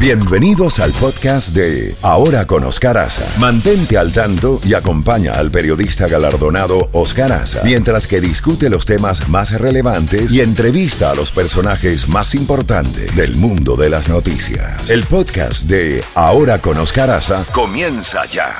Bienvenidos 0.00 0.78
al 0.78 0.92
podcast 0.92 1.56
de 1.56 1.96
Ahora 2.02 2.46
con 2.46 2.62
Oscar 2.62 2.96
Aza. 2.98 3.26
Mantente 3.40 3.98
al 3.98 4.12
tanto 4.12 4.60
y 4.64 4.74
acompaña 4.74 5.32
al 5.32 5.50
periodista 5.50 6.06
galardonado 6.06 6.88
Oscar 6.92 7.32
Aza 7.32 7.62
mientras 7.64 8.06
que 8.06 8.20
discute 8.20 8.70
los 8.70 8.86
temas 8.86 9.28
más 9.28 9.60
relevantes 9.60 10.32
y 10.32 10.40
entrevista 10.40 11.10
a 11.10 11.16
los 11.16 11.32
personajes 11.32 12.08
más 12.08 12.36
importantes 12.36 13.16
del 13.16 13.34
mundo 13.34 13.74
de 13.74 13.90
las 13.90 14.08
noticias. 14.08 14.88
El 14.88 15.02
podcast 15.02 15.64
de 15.64 16.04
Ahora 16.14 16.60
con 16.60 16.78
Oscar 16.78 17.10
Aza 17.10 17.44
comienza 17.52 18.24
ya. 18.26 18.54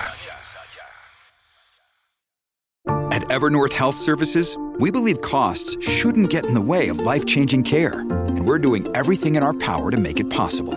At 3.12 3.23
Evernorth 3.30 3.73
Health 3.73 3.95
Services, 3.95 4.59
we 4.80 4.91
believe 4.91 5.20
costs 5.20 5.77
shouldn't 5.80 6.30
get 6.30 6.45
in 6.46 6.55
the 6.55 6.61
way 6.61 6.89
of 6.89 6.98
life-changing 6.98 7.62
care, 7.62 8.00
and 8.00 8.45
we're 8.45 8.61
doing 8.61 8.89
everything 8.96 9.36
in 9.36 9.45
our 9.45 9.55
power 9.55 9.93
to 9.93 9.98
make 9.98 10.18
it 10.18 10.29
possible. 10.29 10.77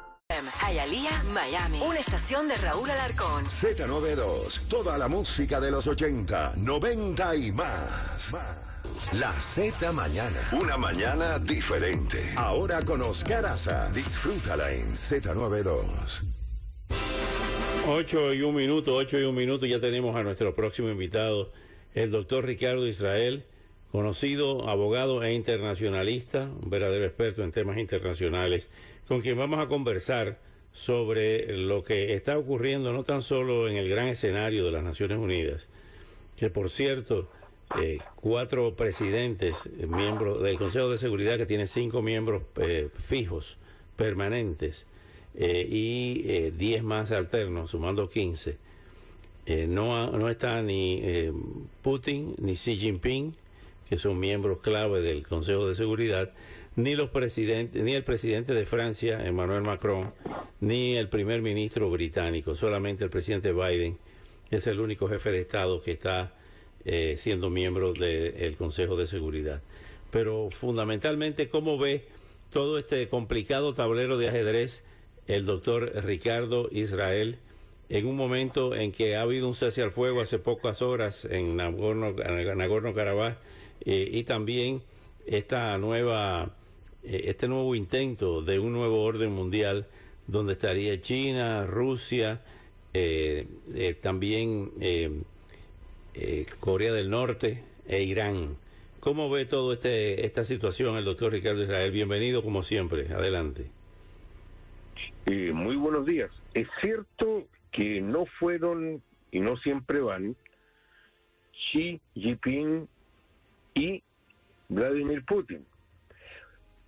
De 2.31 2.55
Raúl 2.55 2.89
Alarcón. 2.89 3.43
Z92, 3.43 4.61
toda 4.69 4.97
la 4.97 5.09
música 5.09 5.59
de 5.59 5.69
los 5.69 5.85
80, 5.85 6.53
90 6.59 7.35
y 7.35 7.51
más. 7.51 8.31
La 9.11 9.29
Z 9.33 9.91
Mañana, 9.91 10.39
una 10.53 10.77
mañana 10.77 11.39
diferente. 11.39 12.17
Ahora 12.37 12.83
con 12.83 13.01
Oscar 13.01 13.45
Aza, 13.45 13.91
disfrútala 13.91 14.71
en 14.71 14.93
Z92. 14.93 16.21
8 17.89 18.33
y 18.33 18.41
un 18.43 18.55
minuto, 18.55 18.95
8 18.95 19.19
y 19.19 19.23
un 19.23 19.35
minuto, 19.35 19.65
ya 19.65 19.81
tenemos 19.81 20.15
a 20.15 20.23
nuestro 20.23 20.55
próximo 20.55 20.87
invitado, 20.87 21.51
el 21.93 22.11
doctor 22.11 22.45
Ricardo 22.45 22.87
Israel, 22.87 23.43
conocido 23.91 24.69
abogado 24.69 25.21
e 25.21 25.33
internacionalista, 25.33 26.43
un 26.43 26.69
verdadero 26.69 27.03
experto 27.03 27.43
en 27.43 27.51
temas 27.51 27.77
internacionales, 27.77 28.69
con 29.05 29.19
quien 29.19 29.37
vamos 29.37 29.59
a 29.59 29.67
conversar 29.67 30.39
sobre 30.73 31.57
lo 31.57 31.83
que 31.83 32.13
está 32.13 32.37
ocurriendo 32.37 32.93
no 32.93 33.03
tan 33.03 33.21
solo 33.21 33.67
en 33.67 33.75
el 33.75 33.89
gran 33.89 34.07
escenario 34.07 34.65
de 34.65 34.71
las 34.71 34.83
Naciones 34.83 35.17
Unidas, 35.17 35.67
que 36.37 36.49
por 36.49 36.69
cierto, 36.69 37.29
eh, 37.79 37.99
cuatro 38.15 38.75
presidentes, 38.75 39.65
eh, 39.65 39.87
miembros 39.87 40.41
del 40.41 40.57
Consejo 40.57 40.89
de 40.89 40.97
Seguridad, 40.97 41.37
que 41.37 41.45
tiene 41.45 41.67
cinco 41.67 42.01
miembros 42.01 42.43
eh, 42.57 42.89
fijos, 42.97 43.57
permanentes, 43.95 44.85
y 45.33 46.49
diez 46.51 46.83
más 46.83 47.11
alternos, 47.11 47.69
sumando 47.69 48.09
15. 48.09 48.57
Eh, 49.45 49.65
no, 49.65 50.11
no 50.11 50.29
está 50.29 50.61
ni 50.61 51.01
Putin 51.81 52.35
ni 52.37 52.55
Xi 52.55 52.75
Jinping, 52.75 53.33
que 53.87 53.97
son 53.97 54.19
miembros 54.19 54.59
clave 54.59 55.01
del 55.01 55.25
Consejo 55.25 55.67
de 55.67 55.75
Seguridad, 55.75 56.31
ni 56.81 56.95
los 56.95 57.09
presidentes, 57.09 57.81
ni 57.83 57.93
el 57.93 58.03
presidente 58.03 58.53
de 58.53 58.65
Francia, 58.65 59.25
Emmanuel 59.25 59.61
Macron, 59.61 60.13
ni 60.59 60.95
el 60.97 61.09
primer 61.09 61.41
ministro 61.41 61.89
británico, 61.89 62.55
solamente 62.55 63.03
el 63.03 63.09
presidente 63.09 63.51
Biden 63.51 63.97
es 64.49 64.67
el 64.67 64.79
único 64.79 65.07
jefe 65.07 65.31
de 65.31 65.41
Estado 65.41 65.81
que 65.81 65.91
está 65.91 66.33
eh, 66.85 67.15
siendo 67.17 67.49
miembro 67.49 67.93
del 67.93 68.55
Consejo 68.57 68.97
de 68.97 69.05
Seguridad. 69.05 69.61
Pero 70.09 70.49
fundamentalmente, 70.49 71.47
¿cómo 71.47 71.77
ve 71.77 72.05
todo 72.51 72.79
este 72.79 73.07
complicado 73.07 73.73
tablero 73.73 74.17
de 74.17 74.29
ajedrez 74.29 74.83
el 75.27 75.45
doctor 75.45 75.91
Ricardo 76.03 76.67
Israel 76.71 77.37
en 77.89 78.07
un 78.07 78.15
momento 78.15 78.75
en 78.75 78.91
que 78.91 79.15
ha 79.15 79.21
habido 79.21 79.47
un 79.47 79.53
cese 79.53 79.83
al 79.83 79.91
fuego 79.91 80.21
hace 80.21 80.39
pocas 80.39 80.81
horas 80.81 81.25
en 81.25 81.57
Nagorno- 81.57 82.15
Nagorno-Karabaj 82.15 83.35
eh, 83.85 84.09
y 84.11 84.23
también 84.23 84.81
esta 85.27 85.77
nueva 85.77 86.55
este 87.03 87.47
nuevo 87.47 87.75
intento 87.75 88.41
de 88.41 88.59
un 88.59 88.73
nuevo 88.73 89.03
orden 89.03 89.31
mundial 89.31 89.87
donde 90.27 90.53
estaría 90.53 90.99
China, 91.01 91.65
Rusia, 91.65 92.41
eh, 92.93 93.47
eh, 93.73 93.93
también 93.99 94.71
eh, 94.79 95.21
eh, 96.13 96.45
Corea 96.59 96.93
del 96.93 97.09
Norte 97.09 97.63
e 97.87 98.03
Irán. 98.03 98.57
¿Cómo 98.99 99.29
ve 99.29 99.45
todo 99.45 99.73
este 99.73 100.25
esta 100.25 100.43
situación 100.43 100.95
el 100.95 101.05
doctor 101.05 101.31
Ricardo 101.31 101.63
Israel? 101.63 101.91
Bienvenido 101.91 102.43
como 102.43 102.61
siempre. 102.61 103.07
Adelante. 103.13 103.71
Eh, 105.25 105.51
muy 105.53 105.75
buenos 105.75 106.05
días. 106.05 106.31
Es 106.53 106.67
cierto 106.81 107.47
que 107.71 108.01
no 108.01 108.25
fueron 108.39 109.01
y 109.31 109.39
no 109.39 109.57
siempre 109.57 110.01
van 110.01 110.35
Xi 111.53 111.99
Jinping 112.15 112.87
y 113.73 114.03
Vladimir 114.69 115.23
Putin. 115.25 115.65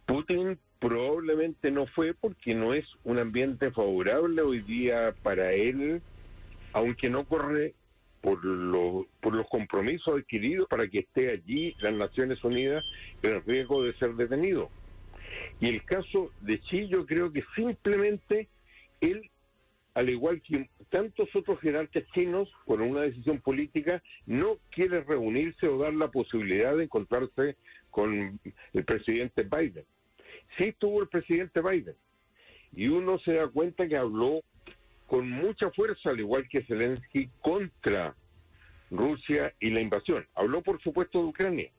Putin 0.06 0.60
probablemente 0.80 1.72
no 1.72 1.88
fue 1.88 2.14
porque 2.14 2.54
no 2.54 2.74
es 2.74 2.86
un 3.04 3.20
ambiente 3.20 3.72
favorable 3.72 4.42
hoy 4.42 4.62
día 4.62 5.16
para 5.24 5.54
él, 5.54 6.02
aunque 6.74 7.10
no 7.10 7.26
corre 7.26 7.74
por, 8.22 8.44
lo- 8.44 9.08
por 9.22 9.34
los 9.36 9.48
compromisos 9.50 10.18
adquiridos 10.20 10.68
para 10.68 10.88
que 10.88 11.00
esté 11.00 11.32
allí 11.32 11.74
las 11.80 11.94
Naciones 11.94 12.44
Unidas 12.44 12.84
en 13.22 13.36
el 13.36 13.44
riesgo 13.44 13.84
de 13.84 13.94
ser 13.96 14.14
detenido. 14.16 14.70
Y 15.60 15.68
el 15.70 15.84
caso 15.86 16.32
de 16.42 16.60
Xi, 16.60 16.88
yo 16.90 17.06
creo 17.06 17.32
que 17.32 17.44
simplemente 17.56 18.50
él, 19.02 19.30
al 19.94 20.10
igual 20.10 20.42
que 20.42 20.70
tantos 20.90 21.30
otros 21.36 21.60
jerarcas 21.62 22.04
chinos, 22.14 22.50
por 22.66 22.82
una 22.82 23.02
decisión 23.02 23.40
política, 23.40 24.02
no 24.26 24.58
quiere 24.72 25.02
reunirse 25.02 25.68
o 25.68 25.78
dar 25.78 25.94
la 25.94 26.10
posibilidad 26.10 26.76
de 26.76 26.84
encontrarse 26.86 27.58
con 27.94 28.40
el 28.74 28.86
presidente 28.86 29.44
Biden. 29.44 29.86
Sí 30.58 30.66
estuvo 30.66 31.04
el 31.04 31.08
presidente 31.08 31.62
Biden. 31.62 31.96
Y 32.76 32.88
uno 32.88 33.20
se 33.20 33.34
da 33.34 33.48
cuenta 33.48 33.88
que 33.88 33.96
habló 33.96 34.42
con 35.06 35.30
mucha 35.30 35.70
fuerza, 35.70 36.10
al 36.10 36.20
igual 36.20 36.50
que 36.50 36.64
Zelensky, 36.64 37.30
contra 37.40 38.16
Rusia 38.90 39.54
y 39.60 39.70
la 39.70 39.80
invasión. 39.80 40.26
Habló, 40.34 40.64
por 40.64 40.82
supuesto, 40.82 41.20
de 41.20 41.26
Ucrania. 41.26 41.72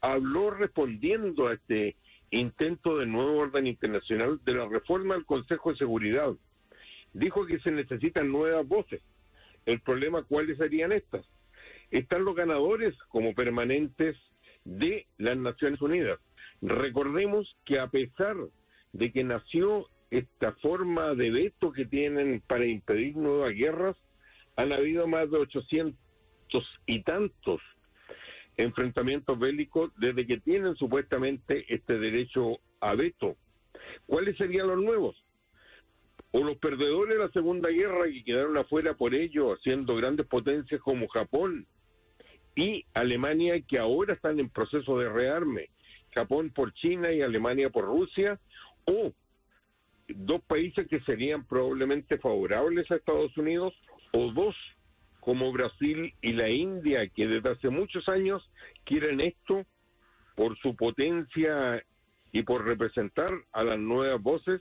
Habló 0.00 0.50
respondiendo 0.50 1.48
a 1.48 1.54
este 1.54 1.94
intento 2.30 2.96
de 2.96 3.06
nuevo 3.06 3.36
orden 3.36 3.66
internacional 3.66 4.40
de 4.46 4.54
la 4.54 4.66
reforma 4.66 5.14
al 5.14 5.26
Consejo 5.26 5.72
de 5.72 5.76
Seguridad. 5.76 6.32
Dijo 7.12 7.44
que 7.44 7.60
se 7.60 7.70
necesitan 7.70 8.32
nuevas 8.32 8.66
voces. 8.66 9.02
El 9.66 9.80
problema, 9.80 10.22
¿cuáles 10.22 10.56
serían 10.56 10.92
estas? 10.92 11.26
Están 11.90 12.24
los 12.24 12.34
ganadores 12.34 12.94
como 13.08 13.34
permanentes 13.34 14.16
de 14.64 15.06
las 15.18 15.36
Naciones 15.36 15.80
Unidas. 15.80 16.18
Recordemos 16.62 17.56
que 17.64 17.78
a 17.78 17.88
pesar 17.88 18.36
de 18.92 19.12
que 19.12 19.24
nació 19.24 19.88
esta 20.10 20.52
forma 20.54 21.14
de 21.14 21.30
veto 21.30 21.72
que 21.72 21.84
tienen 21.84 22.42
para 22.46 22.64
impedir 22.64 23.16
nuevas 23.16 23.52
guerras, 23.54 23.96
han 24.56 24.72
habido 24.72 25.06
más 25.06 25.30
de 25.30 25.38
800 25.38 25.94
y 26.86 27.02
tantos 27.02 27.60
enfrentamientos 28.56 29.38
bélicos 29.38 29.90
desde 29.96 30.26
que 30.26 30.38
tienen 30.38 30.76
supuestamente 30.76 31.64
este 31.68 31.98
derecho 31.98 32.58
a 32.80 32.94
veto. 32.94 33.36
¿Cuáles 34.06 34.36
serían 34.36 34.68
los 34.68 34.80
nuevos? 34.80 35.16
O 36.30 36.42
los 36.42 36.56
perdedores 36.58 37.14
de 37.14 37.24
la 37.24 37.30
Segunda 37.32 37.68
Guerra 37.70 38.04
que 38.04 38.24
quedaron 38.24 38.56
afuera 38.56 38.94
por 38.94 39.14
ello, 39.14 39.54
haciendo 39.54 39.96
grandes 39.96 40.26
potencias 40.26 40.80
como 40.80 41.08
Japón 41.08 41.66
y 42.54 42.84
Alemania 42.94 43.60
que 43.60 43.78
ahora 43.78 44.14
están 44.14 44.38
en 44.38 44.48
proceso 44.48 44.98
de 44.98 45.08
rearme. 45.08 45.70
Japón 46.14 46.50
por 46.50 46.72
China 46.74 47.12
y 47.12 47.22
Alemania 47.22 47.70
por 47.70 47.84
Rusia, 47.84 48.38
o 48.84 49.12
dos 50.08 50.40
países 50.42 50.86
que 50.86 51.00
serían 51.00 51.44
probablemente 51.44 52.18
favorables 52.18 52.90
a 52.90 52.96
Estados 52.96 53.36
Unidos, 53.36 53.74
o 54.12 54.30
dos 54.32 54.54
como 55.20 55.50
Brasil 55.52 56.14
y 56.20 56.32
la 56.34 56.50
India, 56.50 57.08
que 57.08 57.26
desde 57.26 57.50
hace 57.50 57.70
muchos 57.70 58.08
años 58.08 58.48
quieren 58.84 59.20
esto 59.20 59.64
por 60.36 60.58
su 60.58 60.76
potencia 60.76 61.82
y 62.30 62.42
por 62.42 62.66
representar 62.66 63.32
a 63.52 63.64
las 63.64 63.78
nuevas 63.78 64.20
voces, 64.20 64.60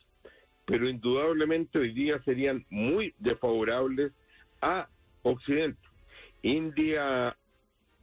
pero 0.66 0.88
indudablemente 0.88 1.80
hoy 1.80 1.92
día 1.92 2.22
serían 2.24 2.66
muy 2.70 3.14
desfavorables 3.20 4.14
a 4.62 4.88
Occidente. 5.24 5.82
India, 6.44 7.36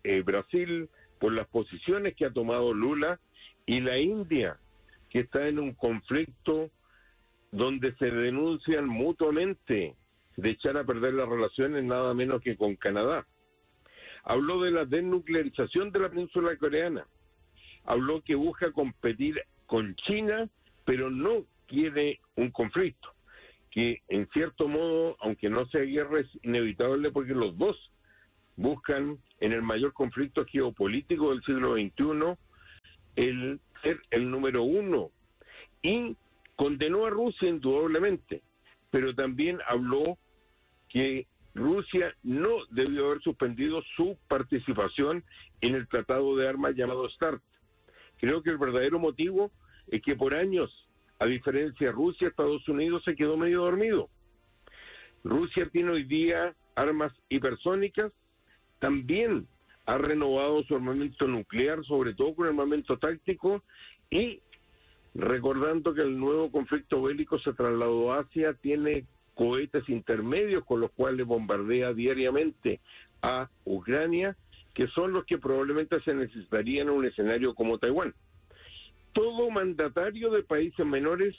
eh, 0.05 0.23
Brasil, 0.23 0.89
por 1.19 1.33
las 1.33 1.47
posiciones 1.49 2.15
que 2.15 2.27
ha 2.27 2.33
tomado 2.33 2.73
Lula, 2.73 3.21
y 3.67 3.81
la 3.81 3.99
India, 3.99 4.59
que 5.09 5.21
está 5.21 5.47
en 5.47 5.59
un 5.59 5.75
conflicto 5.75 6.71
donde 7.53 7.95
se 7.97 8.11
denuncian 8.11 8.89
mutuamente 8.89 9.97
de 10.37 10.51
echar 10.51 10.77
a 10.77 10.85
perder 10.85 11.15
las 11.15 11.29
relaciones 11.29 11.85
nada 11.85 12.15
menos 12.15 12.41
que 12.43 12.57
con 12.57 12.77
Canadá. 12.77 13.27
Habló 14.25 14.61
de 14.61 14.71
la 14.71 14.85
desnuclearización 14.85 15.93
de 15.93 16.01
la 16.01 16.11
península 16.11 16.57
coreana. 16.57 17.07
Habló 17.85 18.23
que 18.23 18.35
busca 18.35 18.73
competir 18.73 19.43
con 19.67 19.95
China, 19.97 20.49
pero 20.85 21.11
no 21.11 21.45
quiere 21.67 22.21
un 22.37 22.51
conflicto. 22.51 23.09
Que 23.71 24.03
en 24.09 24.29
cierto 24.33 24.69
modo, 24.69 25.17
aunque 25.21 25.49
no 25.49 25.67
sea 25.67 25.83
guerra, 25.83 26.21
es 26.21 26.29
inevitable 26.43 27.11
porque 27.11 27.35
los 27.35 27.57
dos 27.57 27.90
buscan 28.61 29.19
en 29.41 29.53
el 29.53 29.63
mayor 29.63 29.95
conflicto 29.95 30.45
geopolítico 30.45 31.31
del 31.31 31.43
siglo 31.45 31.77
XXI 31.77 32.37
el 33.17 33.59
ser 33.83 34.01
el 34.11 34.31
número 34.31 34.63
uno. 34.63 35.11
Y 35.83 36.15
condenó 36.57 37.07
a 37.07 37.11
Rusia 37.11 37.49
indudablemente, 37.49 38.43
pero 38.91 39.15
también 39.15 39.61
habló 39.67 40.19
que 40.91 41.27
Rusia 41.55 42.15
no 42.23 42.67
debió 42.71 43.07
haber 43.07 43.23
suspendido 43.23 43.83
su 43.97 44.19
participación 44.29 45.25
en 45.63 45.75
el 45.75 45.89
tratado 45.89 46.37
de 46.37 46.47
armas 46.47 46.75
llamado 46.75 47.09
START. 47.09 47.43
Creo 48.19 48.43
que 48.43 48.51
el 48.51 48.59
verdadero 48.59 48.99
motivo 48.99 49.51
es 49.89 50.03
que 50.03 50.17
por 50.17 50.37
años, 50.37 50.71
a 51.19 51.25
diferencia 51.25 51.87
de 51.87 51.93
Rusia, 51.93 52.29
Estados 52.29 52.69
Unidos 52.69 53.03
se 53.07 53.17
quedó 53.17 53.39
medio 53.39 53.63
dormido. 53.63 54.11
Rusia 55.25 55.67
tiene 55.73 55.93
hoy 55.93 56.05
día 56.05 56.55
armas 56.75 57.13
hipersónicas, 57.31 58.13
también 58.81 59.47
ha 59.87 59.99
renovado 59.99 60.65
su 60.65 60.75
armamento 60.75 61.29
nuclear, 61.29 61.85
sobre 61.85 62.15
todo 62.15 62.35
con 62.35 62.47
armamento 62.47 62.99
táctico, 62.99 63.63
y 64.11 64.41
recordando 65.15 65.95
que 65.95 66.03
el 66.03 66.19
nuevo 66.19 66.51
conflicto 66.51 67.03
bélico 67.03 67.39
se 67.39 67.53
trasladó 67.53 68.13
a 68.13 68.21
Asia, 68.21 68.55
tiene 68.55 69.05
cohetes 69.35 69.89
intermedios 69.89 70.65
con 70.65 70.81
los 70.81 70.91
cuales 70.93 71.27
bombardea 71.27 71.93
diariamente 71.93 72.81
a 73.23 73.49
Ucrania, 73.65 74.37
que 74.75 74.87
son 74.89 75.13
los 75.13 75.25
que 75.25 75.39
probablemente 75.39 76.01
se 76.03 76.15
necesitarían 76.15 76.89
en 76.89 76.95
un 76.95 77.05
escenario 77.07 77.55
como 77.55 77.79
Taiwán. 77.79 78.15
Todo 79.13 79.51
mandatario 79.51 80.31
de 80.31 80.43
países 80.43 80.87
menores 80.87 81.37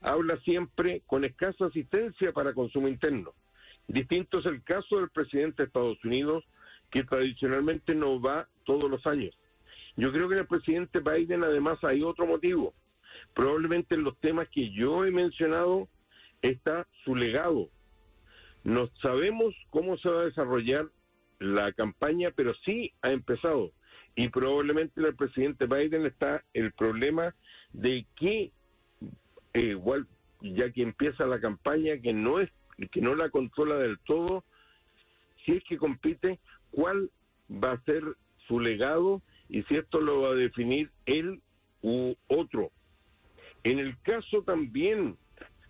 habla 0.00 0.38
siempre 0.44 1.02
con 1.06 1.24
escasa 1.24 1.66
asistencia 1.66 2.32
para 2.32 2.54
consumo 2.54 2.88
interno. 2.88 3.34
Distinto 3.88 4.38
es 4.38 4.46
el 4.46 4.62
caso 4.62 4.98
del 4.98 5.10
presidente 5.10 5.62
de 5.62 5.66
Estados 5.66 6.02
Unidos, 6.04 6.44
que 6.90 7.04
tradicionalmente 7.04 7.94
no 7.94 8.20
va 8.20 8.48
todos 8.64 8.90
los 8.90 9.06
años. 9.06 9.36
Yo 9.96 10.12
creo 10.12 10.28
que 10.28 10.34
en 10.34 10.40
el 10.40 10.46
presidente 10.46 11.00
Biden 11.00 11.44
además 11.44 11.78
hay 11.82 12.02
otro 12.02 12.26
motivo. 12.26 12.74
Probablemente 13.34 13.94
en 13.94 14.04
los 14.04 14.16
temas 14.18 14.48
que 14.48 14.70
yo 14.70 15.04
he 15.04 15.10
mencionado 15.10 15.88
está 16.42 16.86
su 17.04 17.14
legado. 17.14 17.68
No 18.64 18.88
sabemos 19.02 19.54
cómo 19.70 19.96
se 19.98 20.10
va 20.10 20.22
a 20.22 20.26
desarrollar 20.26 20.86
la 21.38 21.72
campaña, 21.72 22.30
pero 22.34 22.54
sí 22.64 22.92
ha 23.02 23.10
empezado. 23.10 23.72
Y 24.14 24.28
probablemente 24.28 25.00
el 25.00 25.14
presidente 25.14 25.66
Biden 25.66 26.06
está 26.06 26.44
el 26.52 26.72
problema 26.72 27.34
de 27.72 28.06
que, 28.16 28.52
eh, 29.54 29.60
igual, 29.60 30.06
ya 30.40 30.70
que 30.70 30.82
empieza 30.82 31.26
la 31.26 31.40
campaña, 31.40 31.98
que 32.00 32.12
no 32.12 32.40
es 32.40 32.50
que 32.92 33.00
no 33.00 33.14
la 33.14 33.28
controla 33.28 33.76
del 33.76 33.98
todo, 34.00 34.44
si 35.44 35.52
es 35.52 35.64
que 35.64 35.76
compite, 35.76 36.38
cuál 36.70 37.10
va 37.50 37.72
a 37.72 37.84
ser 37.84 38.02
su 38.46 38.60
legado 38.60 39.22
y 39.48 39.62
si 39.64 39.76
esto 39.76 40.00
lo 40.00 40.22
va 40.22 40.30
a 40.30 40.34
definir 40.34 40.90
él 41.06 41.40
u 41.82 42.14
otro. 42.28 42.70
En 43.64 43.78
el 43.78 43.98
caso 44.02 44.42
también 44.42 45.16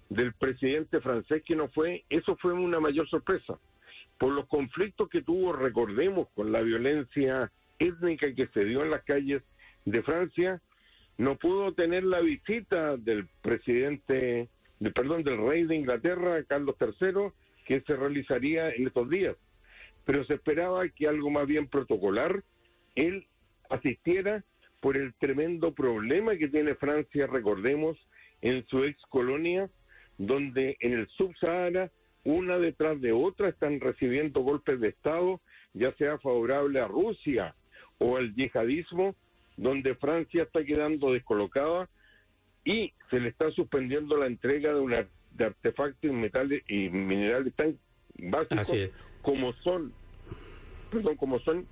del 0.09 0.33
presidente 0.35 1.01
francés 1.01 1.43
que 1.45 1.57
no 1.57 1.69
fue, 1.69 2.05
eso 2.11 2.37
fue 2.37 2.53
una 2.53 2.81
mayor 2.81 3.09
sorpresa. 3.09 3.59
Por 4.19 4.33
los 4.33 4.47
conflictos 4.47 5.09
que 5.09 5.23
tuvo, 5.23 5.53
recordemos, 5.53 6.29
con 6.35 6.53
la 6.53 6.61
violencia 6.61 7.51
étnica 7.79 8.35
que 8.35 8.49
se 8.49 8.65
dio 8.65 8.83
en 8.83 8.91
las 8.91 9.03
calles 9.05 9.43
de 9.85 10.03
Francia, 10.03 10.61
no 11.17 11.37
pudo 11.37 11.73
tener 11.73 12.05
la 12.05 12.21
visita 12.21 12.97
del 12.97 13.27
presidente, 13.43 14.49
de, 14.79 14.91
perdón, 14.91 15.23
del 15.23 15.39
rey 15.39 15.65
de 15.65 15.77
Inglaterra, 15.77 16.43
Carlos 16.45 16.77
III, 16.81 17.31
que 17.65 17.81
se 17.83 17.97
realizaría 17.97 18.71
en 18.71 18.87
estos 18.87 19.09
días. 19.09 19.37
Pero 20.11 20.25
se 20.25 20.35
esperaba 20.35 20.89
que 20.89 21.07
algo 21.07 21.31
más 21.31 21.47
bien 21.47 21.69
protocolar, 21.69 22.43
él 22.97 23.29
asistiera 23.69 24.45
por 24.81 24.97
el 24.97 25.15
tremendo 25.15 25.73
problema 25.73 26.37
que 26.37 26.49
tiene 26.49 26.75
Francia, 26.75 27.29
recordemos, 27.29 27.97
en 28.41 28.67
su 28.67 28.83
ex 28.83 29.01
colonia, 29.09 29.71
donde 30.19 30.77
en 30.81 30.95
el 30.95 31.07
subsahara, 31.11 31.93
una 32.25 32.59
detrás 32.59 33.01
de 33.01 33.13
otra, 33.13 33.51
están 33.51 33.79
recibiendo 33.79 34.41
golpes 34.41 34.81
de 34.81 34.89
Estado, 34.89 35.41
ya 35.75 35.95
sea 35.95 36.19
favorable 36.19 36.81
a 36.81 36.89
Rusia 36.89 37.55
o 37.99 38.17
al 38.17 38.35
yihadismo, 38.35 39.15
donde 39.57 39.95
Francia 39.95 40.43
está 40.43 40.65
quedando 40.65 41.13
descolocada 41.13 41.89
y 42.65 42.95
se 43.11 43.21
le 43.21 43.29
está 43.29 43.53
suspendiendo 43.53 44.17
la 44.17 44.27
entrega 44.27 44.75
de, 44.75 44.81
una, 44.81 45.07
de 45.31 45.45
artefactos 45.45 46.11
y 46.11 46.13
metales 46.13 46.65
y 46.67 46.89
minerales 46.89 47.55
tan 47.55 47.79
básicos 48.19 48.91
como 49.23 49.53
son, 49.65 49.93
perdón, 50.91 51.17
como 51.17 51.39
son 51.41 51.67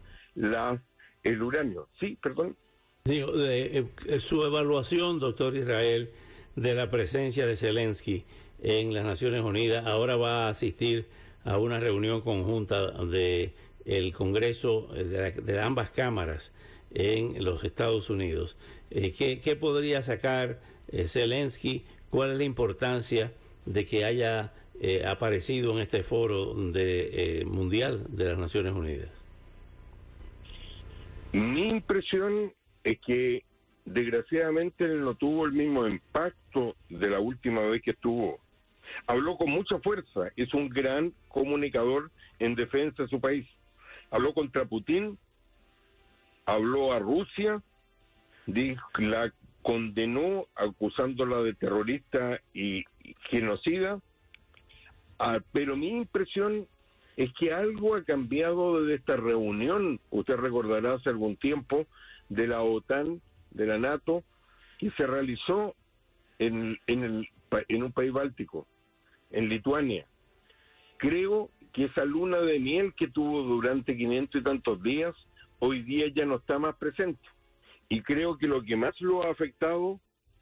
el 1.23 1.43
uranio. 1.43 1.89
Sí, 1.99 2.19
perdón. 2.23 2.57
Digo, 3.05 3.33
eh, 3.37 3.87
su 4.19 4.45
evaluación, 4.45 5.19
doctor 5.19 5.57
Israel, 5.57 6.11
de 6.57 6.75
la 6.75 6.91
presencia 6.91 7.47
de 7.47 7.57
Zelensky 7.57 8.25
en 8.61 8.93
las 8.93 9.05
Naciones 9.05 9.43
Unidas, 9.43 9.87
ahora 9.87 10.17
va 10.17 10.47
a 10.47 10.51
asistir 10.51 11.09
a 11.45 11.59
una 11.59 11.81
reunión 11.81 12.21
conjunta 12.21 12.91
de 13.05 13.55
el 13.85 14.13
Congreso 14.13 14.91
eh, 14.95 15.05
de, 15.05 15.61
ambas 15.61 15.91
cámaras 15.91 16.53
en 16.91 17.43
los 17.43 17.65
Estados 17.65 18.11
Unidos. 18.11 18.57
Eh, 18.91 19.13
¿qué, 19.13 19.57
podría 19.57 20.03
sacar 20.03 20.61
Zelensky? 21.07 21.85
¿Cuál 22.11 22.33
es 22.33 22.39
la 22.39 22.45
importancia 22.45 23.33
de 23.65 23.87
que 23.87 24.05
haya 24.05 24.53
aparecido 25.07 25.73
en 25.73 25.79
este 25.81 26.03
foro 26.03 26.55
de, 26.55 27.45
mundial 27.47 28.05
de 28.09 28.25
las 28.27 28.39
Naciones 28.39 28.73
Unidas? 28.73 29.11
Mi 31.33 31.69
impresión 31.69 32.53
es 32.85 32.99
que 33.01 33.45
desgraciadamente 33.85 34.89
no 34.89 35.15
tuvo 35.15 35.47
el 35.47 35.53
mismo 35.53 35.87
impacto 35.87 36.77
de 36.89 37.11
la 37.11 37.21
última 37.21 37.63
vez 37.63 37.83
que 37.83 37.93
estuvo. 37.93 38.39
Habló 39.07 39.37
con 39.37 39.51
mucha 39.51 39.79
fuerza, 39.81 40.31
es 40.37 40.53
un 40.55 40.69
gran 40.69 41.13
comunicador 41.29 42.11
en 42.39 42.55
defensa 42.55 43.03
de 43.03 43.09
su 43.09 43.21
país. 43.21 43.47
Habló 44.11 44.33
contra 44.33 44.65
Putin, 44.65 45.19
habló 46.47 46.93
a 46.93 46.99
Rusia, 46.99 47.63
la 48.99 49.33
condenó 49.63 50.47
acusándola 50.55 51.43
de 51.43 51.53
terrorista 51.55 52.41
y 52.55 52.85
genocida, 53.29 54.01
ah, 55.19 55.41
pero 55.53 55.77
mi 55.77 55.89
impresión 55.89 56.67
es 57.17 57.33
que 57.35 57.53
algo 57.53 57.97
ha 57.97 58.05
cambiado 58.05 58.81
desde 58.81 58.95
esta 58.95 59.17
reunión, 59.17 60.01
usted 60.11 60.37
recordará 60.37 60.95
hace 60.95 61.11
algún 61.11 61.37
tiempo, 61.37 61.87
de 62.29 62.47
la 62.47 62.63
OTAN, 62.63 63.21
de 63.51 63.67
la 63.67 63.79
NATO, 63.79 64.23
que 64.79 64.91
se 64.93 65.07
realizó 65.07 65.75
en, 66.39 66.79
en, 66.87 67.03
el, 67.03 67.29
en 67.69 67.83
un 67.83 67.93
país 67.93 68.13
báltico, 68.13 68.67
en 69.31 69.49
Lituania. 69.49 70.07
Creo 70.99 71.51
que 71.73 71.85
esa 71.85 72.05
luna 72.05 72.41
de 72.41 72.61
miel 72.61 72.95
que 72.95 73.09
tuvo 73.09 73.43
durante 73.43 73.97
500 73.97 74.41
y 74.41 74.45
tantos 74.45 74.83
días, 74.83 75.15
hoy 75.59 75.83
día 75.83 76.07
ya 76.15 76.25
no 76.25 76.37
está 76.37 76.59
más 76.59 76.77
presente. 76.77 77.21
Y 77.89 78.03
creo 78.03 78.37
que 78.39 78.47
lo 78.47 78.63
que 78.63 78.77
más 78.77 78.95
lo 79.01 79.25
ha 79.25 79.31
afectado, 79.31 80.01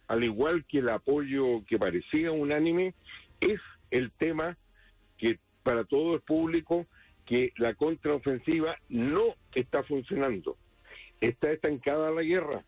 al 0.09 0.25
igual 0.25 0.64
que 0.66 0.78
el 0.78 0.88
apoyo 0.88 1.64
que 1.66 1.78
parecía 1.78 2.33
unánime, 2.33 2.95
es 3.40 3.61
el 3.90 4.11
tema 4.12 4.59
para 5.67 5.83
todo 5.83 6.15
el 6.15 6.21
público 6.21 6.87
que 7.27 7.53
la 7.57 7.75
contraofensiva 7.75 8.77
no 8.89 9.35
está 9.53 9.83
funcionando. 9.83 10.57
Está 11.21 11.51
estancada 11.51 12.13
la 12.13 12.23
guerra. 12.23 12.65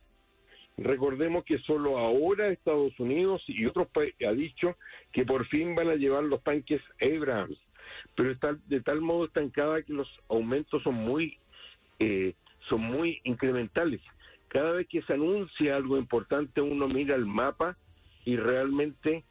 Recordemos 0.76 1.44
que 1.44 1.58
solo 1.58 1.96
ahora 1.96 2.48
Estados 2.48 2.98
Unidos 2.98 3.44
y 3.46 3.66
otros 3.66 3.86
países 3.88 4.16
ha 4.26 4.32
dicho 4.32 4.76
que 5.12 5.24
por 5.24 5.46
fin 5.46 5.76
van 5.76 5.90
a 5.90 5.94
llevar 5.94 6.24
los 6.24 6.42
tanques 6.42 6.82
Abrams, 7.00 7.56
pero 8.16 8.32
está 8.32 8.58
de 8.66 8.80
tal 8.80 9.00
modo 9.00 9.26
estancada 9.26 9.82
que 9.82 9.92
los 9.92 10.08
aumentos 10.28 10.82
son 10.82 10.94
muy 10.94 11.38
eh, 12.00 12.34
son 12.68 12.80
muy 12.80 13.20
incrementales. 13.22 14.00
Cada 14.48 14.72
vez 14.72 14.88
que 14.88 15.02
se 15.02 15.14
anuncia 15.14 15.76
algo 15.76 15.98
importante 15.98 16.60
uno 16.60 16.88
mira 16.88 17.14
el 17.14 17.26
mapa 17.26 17.76
y 18.24 18.36
realmente 18.36 19.24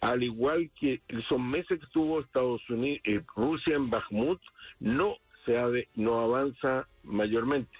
al 0.00 0.22
igual 0.22 0.70
que 0.80 1.00
esos 1.08 1.40
meses 1.40 1.78
que 1.78 1.86
estuvo 1.86 2.20
Estados 2.20 2.62
Unidos, 2.70 3.00
eh, 3.04 3.20
Rusia 3.34 3.76
en 3.76 3.90
Bakhmut, 3.90 4.40
no 4.80 5.16
se 5.44 5.88
no 5.94 6.20
avanza 6.20 6.88
mayormente. 7.02 7.72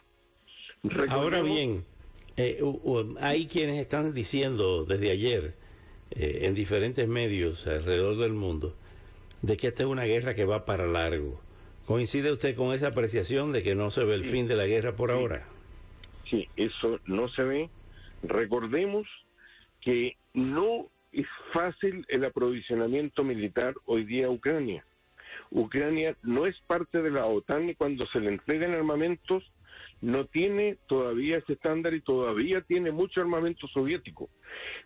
Ahora 1.08 1.42
bien, 1.42 1.84
eh, 2.36 2.62
hay 3.20 3.46
quienes 3.46 3.78
están 3.80 4.14
diciendo 4.14 4.84
desde 4.84 5.10
ayer 5.10 5.56
eh, 6.10 6.40
en 6.42 6.54
diferentes 6.54 7.06
medios 7.08 7.66
alrededor 7.66 8.16
del 8.16 8.32
mundo 8.32 8.76
de 9.42 9.56
que 9.56 9.68
esta 9.68 9.82
es 9.82 9.88
una 9.88 10.04
guerra 10.04 10.34
que 10.34 10.44
va 10.44 10.64
para 10.64 10.86
largo, 10.86 11.40
¿Coincide 11.88 12.30
usted 12.30 12.54
con 12.54 12.74
esa 12.74 12.88
apreciación 12.88 13.50
de 13.50 13.62
que 13.62 13.74
no 13.74 13.90
se 13.90 14.04
ve 14.04 14.14
el 14.14 14.26
fin 14.26 14.46
de 14.46 14.56
la 14.56 14.66
guerra 14.66 14.94
por 14.94 15.10
ahora? 15.10 15.46
Sí, 16.28 16.46
eso 16.54 17.00
no 17.06 17.30
se 17.30 17.44
ve. 17.44 17.70
Recordemos 18.22 19.08
que 19.80 20.18
no 20.34 20.90
es 21.12 21.26
fácil 21.52 22.04
el 22.08 22.24
aprovisionamiento 22.24 23.24
militar 23.24 23.74
hoy 23.86 24.04
día 24.04 24.26
a 24.26 24.30
Ucrania. 24.30 24.84
Ucrania 25.50 26.16
no 26.22 26.46
es 26.46 26.58
parte 26.66 27.02
de 27.02 27.10
la 27.10 27.26
OTAN 27.26 27.70
y 27.70 27.74
cuando 27.74 28.06
se 28.08 28.20
le 28.20 28.28
entregan 28.28 28.74
armamentos 28.74 29.44
no 30.00 30.26
tiene 30.26 30.78
todavía 30.86 31.38
ese 31.38 31.54
estándar 31.54 31.94
y 31.94 32.00
todavía 32.00 32.60
tiene 32.60 32.92
mucho 32.92 33.20
armamento 33.20 33.66
soviético. 33.68 34.28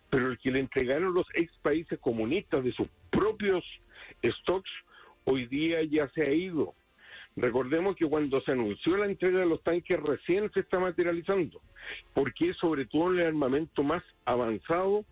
Pero 0.09 0.31
el 0.31 0.37
que 0.39 0.51
le 0.51 0.59
entregaron 0.59 1.13
los 1.13 1.27
ex 1.33 1.51
países 1.61 1.99
comunistas 1.99 2.63
de 2.63 2.71
sus 2.71 2.87
propios 3.09 3.63
stocks 4.23 4.71
hoy 5.25 5.45
día 5.47 5.83
ya 5.83 6.09
se 6.09 6.23
ha 6.23 6.31
ido. 6.31 6.73
Recordemos 7.35 7.95
que 7.95 8.05
cuando 8.05 8.41
se 8.41 8.51
anunció 8.51 8.95
la 8.95 9.07
entrega 9.07 9.39
de 9.39 9.47
los 9.47 9.63
tanques 9.63 9.99
recién 9.99 10.51
se 10.53 10.59
está 10.59 10.79
materializando, 10.79 11.61
porque 12.13 12.53
sobre 12.53 12.85
todo 12.85 13.11
el 13.11 13.25
armamento 13.25 13.81
más 13.81 14.03
avanzado 14.25 15.03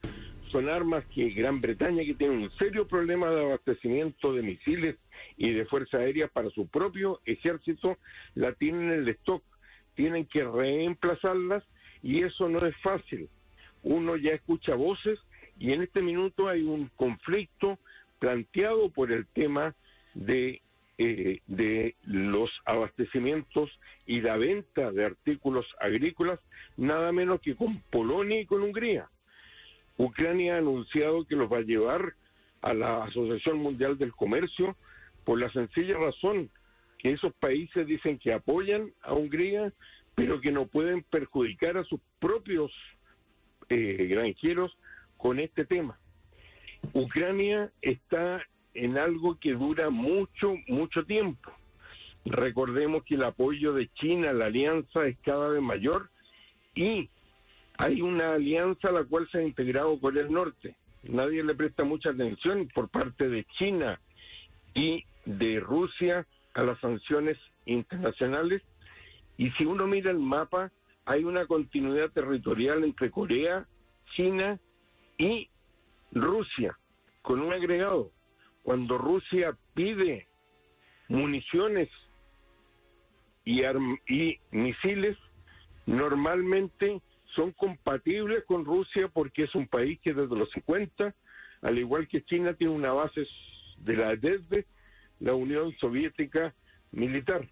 son 0.51 0.69
armas 0.69 1.05
que 1.13 1.29
Gran 1.29 1.61
Bretaña, 1.61 2.03
que 2.03 2.13
tiene 2.13 2.35
un 2.35 2.51
serio 2.57 2.87
problema 2.87 3.29
de 3.31 3.41
abastecimiento 3.41 4.33
de 4.33 4.43
misiles 4.43 4.95
y 5.37 5.51
de 5.51 5.65
fuerza 5.65 5.97
aérea 5.97 6.27
para 6.27 6.49
su 6.49 6.67
propio 6.67 7.21
ejército, 7.25 7.97
la 8.35 8.53
tienen 8.53 8.91
en 8.91 8.99
el 8.99 9.09
stock. 9.09 9.43
Tienen 9.95 10.25
que 10.25 10.43
reemplazarlas 10.43 11.63
y 12.03 12.23
eso 12.23 12.49
no 12.49 12.65
es 12.65 12.75
fácil. 12.77 13.29
Uno 13.83 14.15
ya 14.17 14.31
escucha 14.31 14.75
voces 14.75 15.19
y 15.57 15.73
en 15.73 15.83
este 15.83 16.01
minuto 16.01 16.47
hay 16.47 16.63
un 16.63 16.89
conflicto 16.95 17.79
planteado 18.19 18.89
por 18.89 19.11
el 19.11 19.25
tema 19.27 19.75
de, 20.13 20.61
eh, 20.97 21.39
de 21.47 21.95
los 22.03 22.49
abastecimientos 22.65 23.69
y 24.05 24.21
la 24.21 24.37
venta 24.37 24.91
de 24.91 25.05
artículos 25.05 25.65
agrícolas, 25.79 26.39
nada 26.77 27.11
menos 27.11 27.41
que 27.41 27.55
con 27.55 27.81
Polonia 27.89 28.41
y 28.41 28.45
con 28.45 28.61
Hungría. 28.61 29.09
Ucrania 29.97 30.55
ha 30.55 30.59
anunciado 30.59 31.25
que 31.25 31.35
los 31.35 31.51
va 31.51 31.57
a 31.57 31.61
llevar 31.61 32.13
a 32.61 32.73
la 32.73 33.03
Asociación 33.03 33.59
Mundial 33.59 33.97
del 33.97 34.13
Comercio 34.13 34.75
por 35.23 35.39
la 35.39 35.51
sencilla 35.51 35.97
razón 35.97 36.49
que 36.97 37.11
esos 37.11 37.33
países 37.33 37.87
dicen 37.87 38.19
que 38.19 38.33
apoyan 38.33 38.93
a 39.01 39.13
Hungría, 39.13 39.73
pero 40.13 40.39
que 40.39 40.51
no 40.51 40.67
pueden 40.67 41.03
perjudicar 41.03 41.77
a 41.77 41.83
sus 41.83 41.99
propios 42.19 42.71
eh, 43.69 44.07
granjeros 44.09 44.77
con 45.17 45.39
este 45.39 45.65
tema. 45.65 45.99
Ucrania 46.93 47.71
está 47.81 48.43
en 48.73 48.97
algo 48.97 49.39
que 49.39 49.53
dura 49.53 49.89
mucho, 49.89 50.55
mucho 50.67 51.03
tiempo. 51.05 51.51
Recordemos 52.25 53.03
que 53.03 53.15
el 53.15 53.23
apoyo 53.23 53.73
de 53.73 53.89
China 53.93 54.29
a 54.29 54.33
la 54.33 54.45
alianza 54.45 55.07
es 55.07 55.17
cada 55.23 55.49
vez 55.49 55.61
mayor 55.61 56.09
y 56.75 57.09
hay 57.81 57.99
una 57.99 58.33
alianza 58.33 58.89
a 58.89 58.91
la 58.91 59.03
cual 59.03 59.27
se 59.31 59.39
ha 59.39 59.41
integrado 59.41 59.99
Corea 59.99 60.21
del 60.21 60.31
Norte. 60.31 60.75
Nadie 61.01 61.43
le 61.43 61.55
presta 61.55 61.83
mucha 61.83 62.11
atención 62.11 62.69
por 62.75 62.89
parte 62.89 63.27
de 63.27 63.43
China 63.57 63.99
y 64.75 65.03
de 65.25 65.59
Rusia 65.59 66.27
a 66.53 66.61
las 66.61 66.79
sanciones 66.79 67.39
internacionales. 67.65 68.61
Y 69.35 69.49
si 69.51 69.65
uno 69.65 69.87
mira 69.87 70.11
el 70.11 70.19
mapa, 70.19 70.71
hay 71.05 71.23
una 71.23 71.47
continuidad 71.47 72.11
territorial 72.11 72.83
entre 72.83 73.09
Corea, 73.09 73.65
China 74.15 74.59
y 75.17 75.49
Rusia, 76.11 76.77
con 77.23 77.41
un 77.41 77.51
agregado. 77.51 78.11
Cuando 78.61 78.99
Rusia 78.99 79.57
pide 79.73 80.27
municiones 81.07 81.89
y, 83.43 83.63
y 84.07 84.39
misiles, 84.51 85.17
normalmente 85.87 87.01
son 87.35 87.51
compatibles 87.51 88.43
con 88.45 88.65
Rusia 88.65 89.07
porque 89.07 89.43
es 89.43 89.55
un 89.55 89.67
país 89.67 89.99
que 90.01 90.13
desde 90.13 90.35
los 90.35 90.49
50, 90.51 91.15
al 91.61 91.79
igual 91.79 92.07
que 92.07 92.23
China, 92.23 92.53
tiene 92.53 92.73
una 92.73 92.91
base 92.93 93.25
de 93.77 93.95
la 93.95 94.15
desde 94.15 94.65
la 95.19 95.35
Unión 95.35 95.73
Soviética 95.79 96.53
militar. 96.91 97.47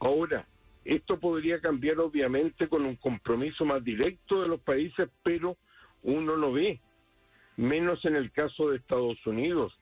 Ahora, 0.00 0.46
esto 0.84 1.18
podría 1.18 1.60
cambiar 1.60 1.98
obviamente 1.98 2.68
con 2.68 2.84
un 2.84 2.96
compromiso 2.96 3.64
más 3.64 3.82
directo 3.82 4.42
de 4.42 4.48
los 4.48 4.60
países, 4.60 5.08
pero 5.22 5.56
uno 6.02 6.36
no 6.36 6.52
ve, 6.52 6.80
menos 7.56 8.04
en 8.04 8.16
el 8.16 8.30
caso 8.30 8.70
de 8.70 8.76
Estados 8.76 9.18
Unidos, 9.26 9.76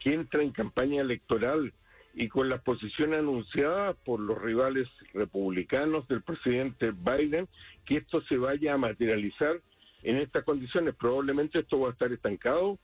que 0.00 0.14
entra 0.14 0.42
en 0.42 0.52
campaña 0.52 1.02
electoral 1.02 1.72
y 2.18 2.26
con 2.28 2.48
la 2.48 2.58
posición 2.58 3.14
anunciada 3.14 3.94
por 3.94 4.18
los 4.18 4.42
rivales 4.42 4.88
republicanos 5.14 6.08
del 6.08 6.20
presidente 6.20 6.90
Biden, 6.90 7.46
que 7.84 7.98
esto 7.98 8.20
se 8.22 8.36
vaya 8.36 8.74
a 8.74 8.76
materializar 8.76 9.60
en 10.02 10.16
estas 10.16 10.42
condiciones. 10.42 10.96
Probablemente 10.96 11.60
esto 11.60 11.78
va 11.78 11.90
a 11.90 11.92
estar 11.92 12.10
estancado 12.10 12.76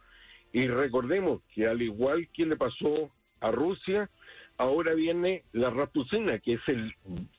y 0.52 0.68
recordemos 0.68 1.42
que 1.52 1.66
al 1.66 1.82
igual 1.82 2.28
que 2.32 2.46
le 2.46 2.54
pasó 2.54 3.10
a 3.40 3.50
Rusia, 3.50 4.08
ahora 4.56 4.94
viene 4.94 5.42
la 5.50 5.70
rapucina, 5.70 6.38
que 6.38 6.52
es 6.52 6.68
el, 6.68 6.94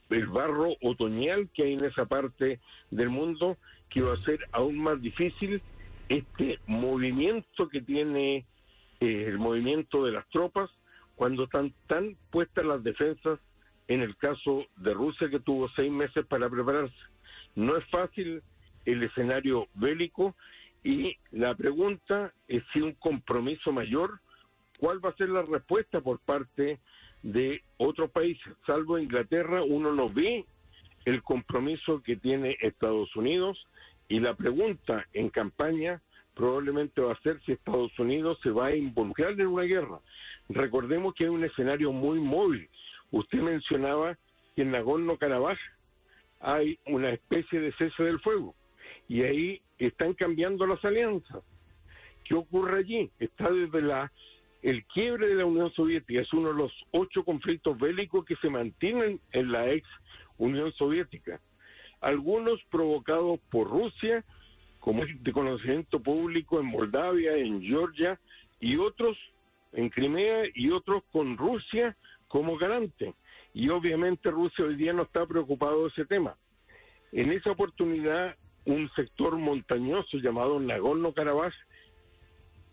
el 0.09 0.27
barro 0.27 0.75
otoñal 0.81 1.49
que 1.53 1.63
hay 1.63 1.73
en 1.75 1.85
esa 1.85 2.07
parte 2.07 2.59
del 2.91 3.09
mundo, 3.09 3.57
que 3.87 4.01
va 4.01 4.15
a 4.15 4.25
ser 4.25 4.39
aún 4.51 4.79
más 4.79 5.01
difícil 5.01 5.61
este 6.09 6.59
movimiento 6.67 7.69
que 7.69 7.79
tiene 7.79 8.45
eh, 8.99 9.23
el 9.27 9.39
movimiento 9.39 10.03
de 10.03 10.11
las 10.11 10.27
tropas 10.27 10.69
cuando 11.15 11.45
están 11.45 11.73
tan 11.87 12.15
puestas 12.29 12.65
las 12.65 12.83
defensas 12.83 13.39
en 13.87 14.01
el 14.01 14.15
caso 14.17 14.65
de 14.77 14.93
Rusia 14.93 15.29
que 15.29 15.39
tuvo 15.39 15.69
seis 15.69 15.91
meses 15.91 16.25
para 16.25 16.49
prepararse. 16.49 16.95
No 17.55 17.77
es 17.77 17.85
fácil 17.89 18.41
el 18.85 19.03
escenario 19.03 19.67
bélico 19.73 20.35
y 20.83 21.17
la 21.31 21.55
pregunta 21.55 22.33
es 22.47 22.63
si 22.73 22.81
un 22.81 22.93
compromiso 22.93 23.71
mayor, 23.71 24.19
¿cuál 24.79 25.03
va 25.03 25.09
a 25.09 25.15
ser 25.15 25.29
la 25.29 25.41
respuesta 25.41 26.01
por 26.01 26.19
parte 26.19 26.79
de 27.23 27.63
otros 27.77 28.11
países? 28.11 28.53
Salvo 28.67 28.99
Inglaterra, 28.99 29.63
uno 29.63 29.93
no 29.93 30.09
ve 30.09 30.45
el 31.05 31.23
compromiso 31.23 32.01
que 32.03 32.15
tiene 32.17 32.57
Estados 32.61 33.15
Unidos 33.15 33.65
y 34.07 34.19
la 34.19 34.35
pregunta 34.35 35.07
en 35.13 35.29
campaña 35.29 36.01
probablemente 36.35 37.01
va 37.01 37.13
a 37.13 37.21
ser 37.21 37.41
si 37.45 37.53
Estados 37.53 37.97
Unidos 37.97 38.37
se 38.43 38.51
va 38.51 38.67
a 38.67 38.75
involucrar 38.75 39.31
en 39.31 39.47
una 39.47 39.63
guerra. 39.63 39.99
Recordemos 40.49 41.13
que 41.15 41.23
hay 41.25 41.29
un 41.29 41.43
escenario 41.43 41.91
muy 41.91 42.19
móvil. 42.19 42.69
Usted 43.11 43.39
mencionaba 43.39 44.17
que 44.55 44.61
en 44.63 44.71
Nagorno-Karabaj 44.71 45.57
hay 46.41 46.77
una 46.85 47.09
especie 47.09 47.59
de 47.59 47.71
cese 47.73 48.03
del 48.03 48.19
fuego 48.19 48.53
y 49.07 49.23
ahí 49.23 49.61
están 49.79 50.13
cambiando 50.13 50.67
las 50.67 50.83
alianzas. 50.83 51.41
¿Qué 52.23 52.35
ocurre 52.35 52.79
allí? 52.79 53.11
Está 53.19 53.49
desde 53.51 53.81
la 53.81 54.11
el 54.61 54.83
quiebre 54.85 55.27
de 55.27 55.35
la 55.35 55.45
Unión 55.45 55.71
Soviética, 55.73 56.21
es 56.21 56.33
uno 56.33 56.49
de 56.49 56.55
los 56.55 56.71
ocho 56.89 57.23
conflictos 57.23 57.77
bélicos 57.77 58.25
que 58.25 58.35
se 58.37 58.49
mantienen 58.49 59.19
en 59.31 59.51
la 59.51 59.69
ex 59.69 59.87
Unión 60.39 60.73
Soviética. 60.73 61.39
Algunos 62.01 62.59
provocados 62.71 63.39
por 63.51 63.69
Rusia, 63.69 64.25
como 64.85 65.03
es 65.03 65.23
de 65.23 65.33
conocimiento 65.33 65.99
público 65.99 66.59
en 66.59 66.67
Moldavia, 66.67 67.35
en 67.35 67.59
Georgia, 67.61 68.19
y 68.59 68.77
otros 68.77 69.17
en 69.73 69.89
Crimea, 69.89 70.43
y 70.53 70.69
otros 70.69 71.03
con 71.11 71.35
Rusia 71.37 71.97
como 72.27 72.55
garante 72.55 73.13
y 73.55 73.69
obviamente 73.69 74.29
Rusia 74.29 74.65
hoy 74.65 74.75
día 74.75 74.91
no 74.91 75.03
está 75.03 75.25
preocupado 75.25 75.83
de 75.83 75.87
ese 75.87 76.05
tema. 76.05 76.35
En 77.13 77.31
esa 77.31 77.51
oportunidad, 77.51 78.35
un 78.65 78.91
sector 78.97 79.37
montañoso 79.37 80.17
llamado 80.17 80.59
Nagorno-Karabaj, 80.59 81.53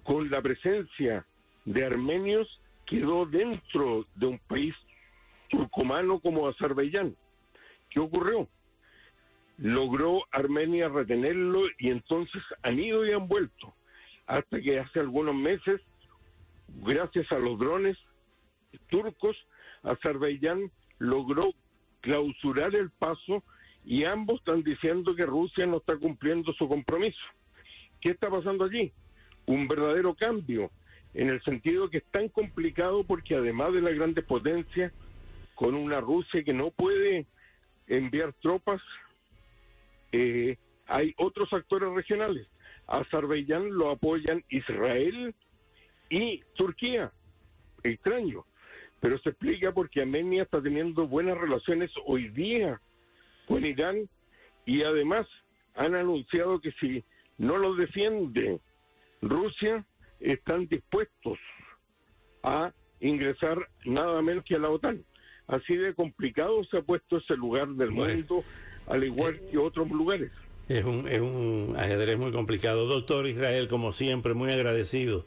con 0.02 0.28
la 0.28 0.42
presencia 0.42 1.25
de 1.64 1.87
armenios, 1.87 2.61
quedó 2.85 3.26
dentro 3.26 4.04
de 4.16 4.26
un 4.26 4.38
país 4.40 4.75
turcomano 5.49 6.19
como 6.19 6.49
Azerbaiyán. 6.49 7.14
¿Qué 7.88 8.00
ocurrió? 8.00 8.49
Logró 9.59 10.23
Armenia 10.30 10.88
retenerlo 10.88 11.61
y 11.78 11.90
entonces 11.90 12.42
han 12.62 12.78
ido 12.78 13.06
y 13.06 13.12
han 13.12 13.28
vuelto. 13.28 13.75
Hasta 14.26 14.61
que 14.61 14.78
hace 14.78 15.00
algunos 15.00 15.35
meses, 15.35 15.80
gracias 16.68 17.30
a 17.32 17.38
los 17.38 17.59
drones 17.59 17.97
turcos, 18.88 19.37
Azerbaiyán 19.82 20.71
logró 20.99 21.52
clausurar 22.00 22.75
el 22.75 22.90
paso 22.90 23.42
y 23.85 24.04
ambos 24.04 24.38
están 24.38 24.62
diciendo 24.62 25.14
que 25.14 25.26
Rusia 25.26 25.66
no 25.66 25.78
está 25.78 25.97
cumpliendo 25.97 26.52
su 26.54 26.68
compromiso. 26.68 27.18
¿Qué 28.00 28.11
está 28.11 28.30
pasando 28.30 28.64
allí? 28.64 28.92
Un 29.47 29.66
verdadero 29.68 30.14
cambio, 30.14 30.71
en 31.14 31.28
el 31.28 31.42
sentido 31.42 31.90
que 31.90 31.99
es 31.99 32.04
tan 32.11 32.28
complicado 32.28 33.04
porque 33.04 33.35
además 33.35 33.73
de 33.73 33.82
las 33.82 33.94
grandes 33.94 34.25
potencias, 34.25 34.92
con 35.54 35.75
una 35.75 36.00
Rusia 36.00 36.42
que 36.42 36.54
no 36.54 36.71
puede 36.71 37.26
enviar 37.87 38.32
tropas, 38.35 38.80
eh, 40.12 40.59
hay 40.87 41.14
otros 41.16 41.52
actores 41.52 41.90
regionales. 41.90 42.47
Azerbaiyán 42.87 43.71
lo 43.71 43.90
apoyan 43.90 44.45
Israel 44.49 45.35
y 46.09 46.42
Turquía. 46.54 47.12
Extraño 47.83 48.45
pero 49.02 49.19
se 49.19 49.31
explica 49.31 49.73
porque 49.73 50.00
Armenia 50.00 50.45
está 50.45 50.62
teniendo 50.62 51.09
buenas 51.09 51.37
relaciones 51.37 51.90
hoy 52.07 52.28
día 52.28 52.81
con 53.49 53.66
Irán 53.66 54.09
y 54.64 54.85
además 54.85 55.26
han 55.75 55.97
anunciado 55.97 56.61
que 56.61 56.71
si 56.81 57.02
no 57.37 57.59
los 57.59 57.76
defiende 57.76 58.61
Rusia, 59.21 59.85
están 60.21 60.69
dispuestos 60.69 61.37
a 62.45 62.73
ingresar 63.00 63.69
nada 63.85 64.23
menos 64.23 64.45
que 64.45 64.54
a 64.54 64.61
la 64.61 64.71
OTAN. 64.71 65.04
Así 65.49 65.76
de 65.76 65.95
complicado 65.95 66.62
se 66.71 66.78
ha 66.78 66.83
puesto 66.83 67.16
ese 67.16 67.37
lugar 67.37 67.71
del 67.71 67.90
mundo, 67.90 68.45
al 68.86 69.04
igual 69.04 69.40
que 69.50 69.58
otros 69.58 69.90
lugares. 69.90 70.30
Es 70.68 70.84
un, 70.84 71.08
es 71.08 71.20
un 71.20 71.74
ajedrez 71.76 72.18
muy 72.18 72.32
complicado. 72.32 72.86
Doctor 72.86 73.26
Israel, 73.26 73.68
como 73.68 73.92
siempre, 73.92 74.34
muy 74.34 74.52
agradecido 74.52 75.24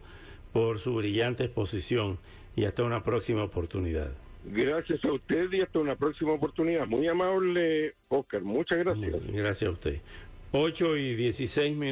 por 0.54 0.80
su 0.80 0.96
brillante 0.96 1.44
exposición 1.44 2.18
y 2.56 2.66
hasta 2.66 2.84
una 2.84 3.04
próxima 3.04 3.44
oportunidad. 3.44 4.14
Gracias 4.46 5.04
a 5.04 5.12
usted 5.12 5.52
y 5.52 5.62
hasta 5.62 5.80
una 5.80 5.96
próxima 5.96 6.34
oportunidad. 6.34 6.88
Muy 6.88 7.08
amable, 7.08 7.96
Oscar. 8.10 8.42
Muchas 8.44 8.78
gracias. 8.78 9.14
Gracias 9.28 9.70
a 9.70 9.74
usted. 9.74 10.02
8 10.52 10.98
y 10.98 11.16
16 11.16 11.76
minutos. 11.76 11.86